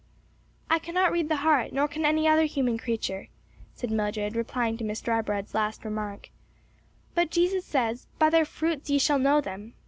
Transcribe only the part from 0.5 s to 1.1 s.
"I can